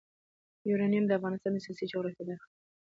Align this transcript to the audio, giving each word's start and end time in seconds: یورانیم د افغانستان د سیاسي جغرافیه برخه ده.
یورانیم 0.69 1.05
د 1.07 1.11
افغانستان 1.19 1.51
د 1.53 1.57
سیاسي 1.65 1.85
جغرافیه 1.91 2.23
برخه 2.29 2.47
ده. 2.51 2.53